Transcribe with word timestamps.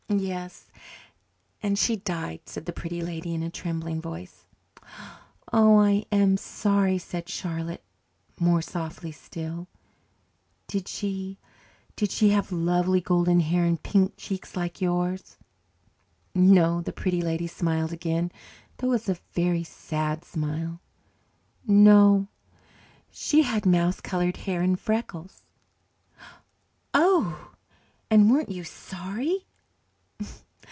"Yes, 0.13 0.65
and 1.63 1.79
she 1.79 1.95
died," 1.95 2.41
said 2.45 2.65
the 2.65 2.73
Pretty 2.73 3.01
Lady 3.01 3.33
in 3.33 3.41
a 3.41 3.49
trembling 3.49 4.01
voice. 4.01 4.43
"Oh, 5.53 5.79
I 5.79 6.03
am 6.11 6.35
sorry," 6.35 6.97
said 6.97 7.29
Charlotte, 7.29 7.81
more 8.37 8.61
softly 8.61 9.13
still. 9.13 9.69
"Did 10.67 10.89
she 10.89 11.37
did 11.95 12.11
she 12.11 12.31
have 12.31 12.51
lovely 12.51 12.99
golden 12.99 13.39
hair 13.39 13.63
and 13.63 13.81
pink 13.81 14.17
cheeks 14.17 14.57
like 14.57 14.81
yours?" 14.81 15.37
"No," 16.35 16.81
the 16.81 16.91
Pretty 16.91 17.21
Lady 17.21 17.47
smiled 17.47 17.93
again, 17.93 18.33
though 18.77 18.87
it 18.87 18.89
was 18.89 19.07
a 19.07 19.17
very 19.31 19.63
sad 19.63 20.25
smile. 20.25 20.81
"No, 21.65 22.27
she 23.09 23.43
had 23.43 23.65
mouse 23.65 24.01
coloured 24.01 24.35
hair 24.35 24.61
and 24.61 24.77
freckles." 24.77 25.43
"Oh! 26.93 27.53
And 28.09 28.29
weren't 28.29 28.49
you 28.51 28.65
sorry?" 28.65 29.45